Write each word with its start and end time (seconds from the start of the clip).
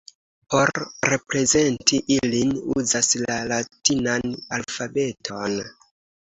Por 0.51 0.69
reprezenti 1.09 1.99
ilin, 2.15 2.55
uzas 2.77 3.11
la 3.25 3.37
latinan 3.53 4.27
alfabeton. 4.59 5.61